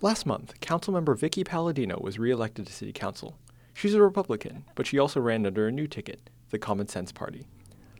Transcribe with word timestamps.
Last 0.00 0.26
month, 0.26 0.60
Councilmember 0.60 1.16
Vickie 1.16 1.46
Paladino 1.46 1.98
was 1.98 2.18
reelected 2.18 2.66
to 2.66 2.72
City 2.72 2.92
Council. 2.92 3.38
She's 3.72 3.94
a 3.94 4.02
Republican, 4.02 4.64
but 4.74 4.86
she 4.86 4.98
also 4.98 5.20
ran 5.20 5.46
under 5.46 5.66
a 5.66 5.72
new 5.72 5.86
ticket, 5.86 6.30
the 6.50 6.58
Common 6.58 6.88
Sense 6.88 7.10
Party. 7.10 7.46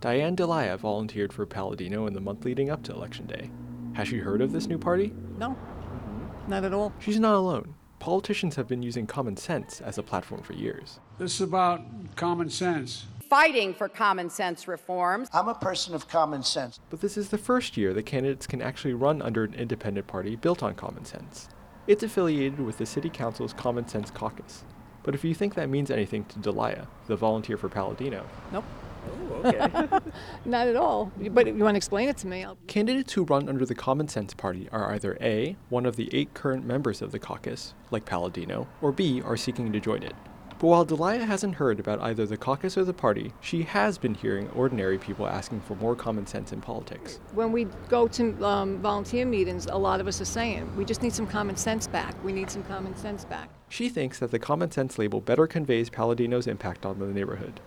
Diane 0.00 0.34
Delia 0.34 0.76
volunteered 0.76 1.32
for 1.32 1.46
Paladino 1.46 2.06
in 2.06 2.14
the 2.14 2.20
month 2.20 2.44
leading 2.44 2.70
up 2.70 2.82
to 2.84 2.92
Election 2.92 3.26
Day. 3.26 3.50
Has 3.94 4.08
she 4.08 4.18
heard 4.18 4.40
of 4.40 4.52
this 4.52 4.66
new 4.66 4.78
party? 4.78 5.12
No, 5.38 5.50
mm-hmm. 5.50 6.50
not 6.50 6.64
at 6.64 6.74
all. 6.74 6.92
She's 6.98 7.20
not 7.20 7.34
alone. 7.34 7.74
Politicians 8.00 8.56
have 8.56 8.66
been 8.66 8.82
using 8.82 9.06
common 9.06 9.36
sense 9.36 9.80
as 9.80 9.96
a 9.96 10.02
platform 10.02 10.42
for 10.42 10.54
years. 10.54 10.98
This 11.18 11.34
is 11.36 11.42
about 11.42 11.82
common 12.16 12.50
sense. 12.50 13.06
fighting 13.30 13.72
for 13.72 13.88
common 13.88 14.28
sense 14.28 14.66
reforms. 14.66 15.28
I'm 15.32 15.46
a 15.48 15.54
person 15.54 15.94
of 15.94 16.08
common 16.08 16.42
sense. 16.42 16.80
But 16.90 17.00
this 17.00 17.16
is 17.16 17.28
the 17.28 17.38
first 17.38 17.76
year 17.76 17.94
that 17.94 18.02
candidates 18.02 18.46
can 18.46 18.60
actually 18.60 18.94
run 18.94 19.22
under 19.22 19.44
an 19.44 19.54
independent 19.54 20.06
party 20.08 20.34
built 20.36 20.62
on 20.62 20.74
common 20.74 21.04
sense. 21.04 21.48
It's 21.86 22.04
affiliated 22.04 22.60
with 22.60 22.78
the 22.78 22.86
City 22.86 23.10
Council's 23.10 23.52
Common 23.52 23.88
Sense 23.88 24.08
Caucus. 24.10 24.62
But 25.02 25.16
if 25.16 25.24
you 25.24 25.34
think 25.34 25.54
that 25.54 25.68
means 25.68 25.90
anything 25.90 26.24
to 26.26 26.38
Delia, 26.38 26.86
the 27.08 27.16
volunteer 27.16 27.56
for 27.56 27.68
Paladino, 27.68 28.24
Nope, 28.52 28.64
oh, 29.10 29.42
okay. 29.44 29.98
not 30.44 30.68
at 30.68 30.76
all. 30.76 31.10
But 31.30 31.48
if 31.48 31.56
you 31.56 31.64
want 31.64 31.74
to 31.74 31.78
explain 31.78 32.08
it 32.08 32.16
to 32.18 32.28
me, 32.28 32.44
I'll... 32.44 32.56
Candidates 32.68 33.14
who 33.14 33.24
run 33.24 33.48
under 33.48 33.66
the 33.66 33.74
Common 33.74 34.06
Sense 34.06 34.32
Party 34.32 34.68
are 34.70 34.92
either 34.92 35.18
A, 35.20 35.56
one 35.70 35.84
of 35.84 35.96
the 35.96 36.08
eight 36.14 36.34
current 36.34 36.64
members 36.64 37.02
of 37.02 37.10
the 37.10 37.18
caucus, 37.18 37.74
like 37.90 38.04
Paladino, 38.04 38.68
or 38.80 38.92
B, 38.92 39.20
are 39.20 39.36
seeking 39.36 39.72
to 39.72 39.80
join 39.80 40.04
it. 40.04 40.14
But 40.62 40.68
while 40.68 40.84
Delia 40.84 41.24
hasn't 41.24 41.56
heard 41.56 41.80
about 41.80 42.00
either 42.02 42.24
the 42.24 42.36
caucus 42.36 42.78
or 42.78 42.84
the 42.84 42.92
party, 42.92 43.32
she 43.40 43.62
has 43.62 43.98
been 43.98 44.14
hearing 44.14 44.48
ordinary 44.50 44.96
people 44.96 45.26
asking 45.26 45.60
for 45.62 45.74
more 45.74 45.96
common 45.96 46.24
sense 46.24 46.52
in 46.52 46.60
politics. 46.60 47.18
when 47.34 47.50
we 47.50 47.64
go 47.88 48.06
to 48.06 48.44
um, 48.46 48.78
volunteer 48.78 49.26
meetings, 49.26 49.66
a 49.66 49.76
lot 49.76 50.00
of 50.00 50.06
us 50.06 50.20
are 50.20 50.24
saying, 50.24 50.70
we 50.76 50.84
just 50.84 51.02
need 51.02 51.12
some 51.12 51.26
common 51.26 51.56
sense 51.56 51.88
back. 51.88 52.14
We 52.22 52.32
need 52.32 52.48
some 52.48 52.62
common 52.62 52.96
sense 52.96 53.24
back. 53.24 53.48
She 53.70 53.88
thinks 53.88 54.20
that 54.20 54.30
the 54.30 54.38
common 54.38 54.70
sense 54.70 55.00
label 55.00 55.20
better 55.20 55.48
conveys 55.48 55.90
Paladino's 55.90 56.46
impact 56.46 56.86
on 56.86 57.00
the 57.00 57.06
neighborhood, 57.06 57.58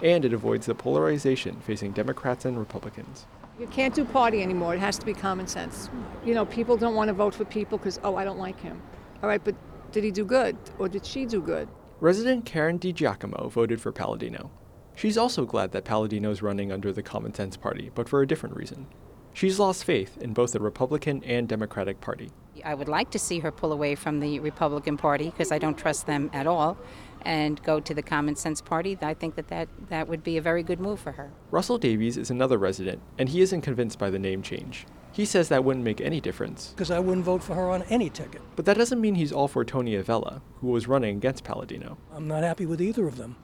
and 0.00 0.24
it 0.24 0.32
avoids 0.32 0.64
the 0.64 0.74
polarization 0.74 1.60
facing 1.60 1.92
Democrats 1.92 2.46
and 2.46 2.58
Republicans. 2.58 3.26
You 3.60 3.66
can't 3.66 3.94
do 3.94 4.06
party 4.06 4.42
anymore. 4.42 4.74
It 4.74 4.80
has 4.80 4.96
to 5.00 5.04
be 5.04 5.12
common 5.12 5.48
sense. 5.48 5.90
You 6.24 6.32
know, 6.32 6.46
people 6.46 6.78
don't 6.78 6.94
want 6.94 7.08
to 7.08 7.12
vote 7.14 7.34
for 7.34 7.44
people 7.44 7.76
because, 7.76 8.00
oh, 8.02 8.16
I 8.16 8.24
don't 8.24 8.38
like 8.38 8.58
him. 8.58 8.80
All 9.22 9.28
right, 9.28 9.44
but 9.44 9.54
did 9.92 10.02
he 10.02 10.10
do 10.10 10.24
good? 10.24 10.56
Or 10.78 10.88
did 10.88 11.04
she 11.04 11.26
do 11.26 11.42
good? 11.42 11.68
Resident 12.00 12.44
Karen 12.44 12.78
DiGiacomo 12.78 13.50
voted 13.50 13.80
for 13.80 13.90
Paladino. 13.90 14.52
She's 14.94 15.18
also 15.18 15.44
glad 15.44 15.72
that 15.72 15.84
Paladino 15.84 16.30
is 16.30 16.42
running 16.42 16.70
under 16.70 16.92
the 16.92 17.02
Common 17.02 17.34
Sense 17.34 17.56
Party, 17.56 17.90
but 17.92 18.08
for 18.08 18.22
a 18.22 18.26
different 18.26 18.54
reason. 18.54 18.86
She's 19.32 19.58
lost 19.58 19.82
faith 19.82 20.16
in 20.18 20.32
both 20.32 20.52
the 20.52 20.60
Republican 20.60 21.24
and 21.24 21.48
Democratic 21.48 22.00
Party. 22.00 22.30
I 22.64 22.74
would 22.74 22.86
like 22.86 23.10
to 23.10 23.18
see 23.18 23.40
her 23.40 23.50
pull 23.50 23.72
away 23.72 23.96
from 23.96 24.20
the 24.20 24.38
Republican 24.38 24.96
Party 24.96 25.24
because 25.24 25.50
I 25.50 25.58
don't 25.58 25.76
trust 25.76 26.06
them 26.06 26.30
at 26.32 26.46
all 26.46 26.78
and 27.22 27.60
go 27.64 27.80
to 27.80 27.92
the 27.92 28.02
Common 28.02 28.36
Sense 28.36 28.60
Party. 28.60 28.96
I 29.02 29.14
think 29.14 29.34
that, 29.34 29.48
that 29.48 29.68
that 29.88 30.06
would 30.06 30.22
be 30.22 30.36
a 30.36 30.42
very 30.42 30.62
good 30.62 30.78
move 30.78 31.00
for 31.00 31.10
her. 31.10 31.32
Russell 31.50 31.78
Davies 31.78 32.16
is 32.16 32.30
another 32.30 32.58
resident, 32.58 33.02
and 33.18 33.28
he 33.28 33.40
isn't 33.40 33.62
convinced 33.62 33.98
by 33.98 34.08
the 34.08 34.20
name 34.20 34.42
change. 34.42 34.86
He 35.18 35.24
says 35.24 35.48
that 35.48 35.64
wouldn't 35.64 35.84
make 35.84 36.00
any 36.00 36.20
difference, 36.20 36.68
because 36.68 36.92
I 36.92 37.00
wouldn't 37.00 37.24
vote 37.24 37.42
for 37.42 37.56
her 37.56 37.70
on 37.70 37.82
any 37.90 38.08
ticket. 38.08 38.40
but 38.54 38.64
that 38.66 38.76
doesn't 38.76 39.00
mean 39.00 39.16
he's 39.16 39.32
all 39.32 39.48
for 39.48 39.64
Tony 39.64 39.96
Avella, 39.96 40.42
who 40.60 40.68
was 40.68 40.86
running 40.86 41.16
against 41.16 41.42
Paladino. 41.42 41.98
I'm 42.14 42.28
not 42.28 42.44
happy 42.44 42.66
with 42.66 42.80
either 42.80 43.08
of 43.08 43.16
them. 43.16 43.34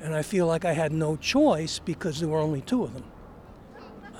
And 0.00 0.14
I 0.14 0.22
feel 0.22 0.46
like 0.46 0.64
I 0.64 0.74
had 0.74 0.92
no 0.92 1.16
choice 1.16 1.80
because 1.80 2.20
there 2.20 2.28
were 2.28 2.38
only 2.38 2.60
two 2.60 2.84
of 2.84 2.94
them. 2.94 3.02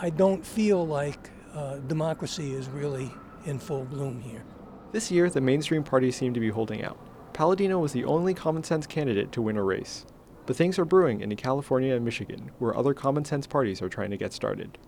I 0.03 0.11
don't 0.11 0.45
feel 0.45 0.85
like 0.85 1.31
uh, 1.55 1.77
democracy 1.77 2.53
is 2.53 2.69
really 2.69 3.13
in 3.45 3.61
full 3.61 3.85
bloom 3.85 4.21
here. 4.21 4.43
This 4.91 5.09
year, 5.09 5.31
the 5.31 5.41
mainstream 5.41 5.85
parties 5.85 6.17
seem 6.17 6.35
to 6.35 6.41
be 6.41 6.49
holding 6.49 6.83
out. 6.83 6.99
Paladino 7.33 7.79
was 7.79 7.93
the 7.93 8.07
only 8.07 8.35
common 8.35 8.65
sense 8.65 8.89
candidate 8.89 9.31
to 9.31 9.41
win 9.41 9.57
a 9.57 9.63
race. 9.63 10.05
But 10.47 10.57
things 10.57 10.81
are 10.81 10.85
brewing 10.85 11.21
in 11.21 11.37
California 11.37 11.95
and 11.95 12.05
Michigan, 12.05 12.51
where 12.59 12.77
other 12.77 12.93
common 12.93 13.25
sense 13.25 13.47
parties 13.47 13.81
are 13.81 13.89
trying 13.89 14.11
to 14.11 14.17
get 14.17 14.33
started. 14.33 14.79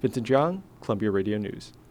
Vincent 0.00 0.28
Young, 0.28 0.62
Columbia 0.80 1.10
Radio 1.10 1.38
News. 1.38 1.72